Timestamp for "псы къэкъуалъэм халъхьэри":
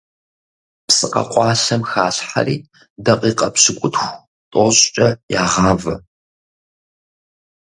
0.87-2.57